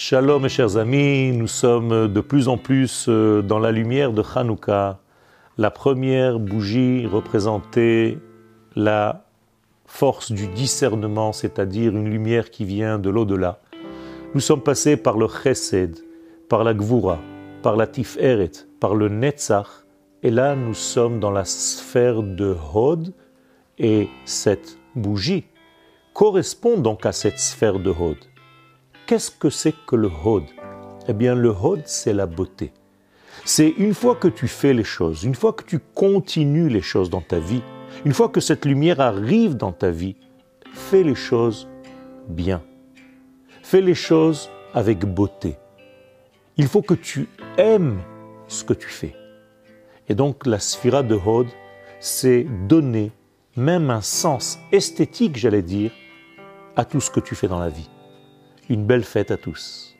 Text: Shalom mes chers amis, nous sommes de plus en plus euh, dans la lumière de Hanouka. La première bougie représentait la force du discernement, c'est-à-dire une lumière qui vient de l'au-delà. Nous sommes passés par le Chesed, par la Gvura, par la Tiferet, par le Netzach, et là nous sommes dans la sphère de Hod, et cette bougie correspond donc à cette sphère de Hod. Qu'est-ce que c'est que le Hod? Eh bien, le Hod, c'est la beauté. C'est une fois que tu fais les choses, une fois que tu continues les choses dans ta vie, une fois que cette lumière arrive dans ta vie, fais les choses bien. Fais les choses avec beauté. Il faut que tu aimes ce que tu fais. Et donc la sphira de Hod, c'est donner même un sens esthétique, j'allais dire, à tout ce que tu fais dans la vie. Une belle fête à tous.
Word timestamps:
Shalom 0.00 0.44
mes 0.44 0.48
chers 0.48 0.76
amis, 0.76 1.32
nous 1.32 1.48
sommes 1.48 2.06
de 2.06 2.20
plus 2.20 2.46
en 2.46 2.56
plus 2.56 3.06
euh, 3.08 3.42
dans 3.42 3.58
la 3.58 3.72
lumière 3.72 4.12
de 4.12 4.22
Hanouka. 4.22 5.00
La 5.56 5.72
première 5.72 6.38
bougie 6.38 7.04
représentait 7.04 8.16
la 8.76 9.24
force 9.86 10.30
du 10.30 10.46
discernement, 10.46 11.32
c'est-à-dire 11.32 11.96
une 11.96 12.08
lumière 12.08 12.52
qui 12.52 12.64
vient 12.64 13.00
de 13.00 13.10
l'au-delà. 13.10 13.58
Nous 14.34 14.40
sommes 14.40 14.62
passés 14.62 14.96
par 14.96 15.18
le 15.18 15.26
Chesed, 15.26 15.98
par 16.48 16.62
la 16.62 16.74
Gvura, 16.74 17.18
par 17.64 17.74
la 17.74 17.88
Tiferet, 17.88 18.52
par 18.78 18.94
le 18.94 19.08
Netzach, 19.08 19.84
et 20.22 20.30
là 20.30 20.54
nous 20.54 20.74
sommes 20.74 21.18
dans 21.18 21.32
la 21.32 21.44
sphère 21.44 22.22
de 22.22 22.54
Hod, 22.72 23.12
et 23.80 24.08
cette 24.24 24.78
bougie 24.94 25.46
correspond 26.14 26.78
donc 26.78 27.04
à 27.04 27.10
cette 27.10 27.40
sphère 27.40 27.80
de 27.80 27.90
Hod. 27.90 28.18
Qu'est-ce 29.08 29.30
que 29.30 29.48
c'est 29.48 29.72
que 29.86 29.96
le 29.96 30.10
Hod? 30.22 30.44
Eh 31.08 31.14
bien, 31.14 31.34
le 31.34 31.48
Hod, 31.48 31.80
c'est 31.86 32.12
la 32.12 32.26
beauté. 32.26 32.74
C'est 33.46 33.70
une 33.70 33.94
fois 33.94 34.14
que 34.14 34.28
tu 34.28 34.46
fais 34.48 34.74
les 34.74 34.84
choses, 34.84 35.24
une 35.24 35.34
fois 35.34 35.54
que 35.54 35.64
tu 35.64 35.78
continues 35.78 36.68
les 36.68 36.82
choses 36.82 37.08
dans 37.08 37.22
ta 37.22 37.38
vie, 37.38 37.62
une 38.04 38.12
fois 38.12 38.28
que 38.28 38.40
cette 38.40 38.66
lumière 38.66 39.00
arrive 39.00 39.56
dans 39.56 39.72
ta 39.72 39.90
vie, 39.90 40.16
fais 40.74 41.02
les 41.02 41.14
choses 41.14 41.70
bien. 42.28 42.62
Fais 43.62 43.80
les 43.80 43.94
choses 43.94 44.50
avec 44.74 45.06
beauté. 45.06 45.56
Il 46.58 46.66
faut 46.66 46.82
que 46.82 46.92
tu 46.92 47.30
aimes 47.56 48.02
ce 48.46 48.62
que 48.62 48.74
tu 48.74 48.90
fais. 48.90 49.16
Et 50.10 50.14
donc 50.14 50.44
la 50.44 50.58
sphira 50.58 51.02
de 51.02 51.14
Hod, 51.14 51.46
c'est 51.98 52.46
donner 52.68 53.10
même 53.56 53.88
un 53.88 54.02
sens 54.02 54.58
esthétique, 54.70 55.38
j'allais 55.38 55.62
dire, 55.62 55.92
à 56.76 56.84
tout 56.84 57.00
ce 57.00 57.10
que 57.10 57.20
tu 57.20 57.34
fais 57.34 57.48
dans 57.48 57.58
la 57.58 57.70
vie. 57.70 57.88
Une 58.70 58.84
belle 58.84 59.04
fête 59.04 59.30
à 59.30 59.38
tous. 59.38 59.97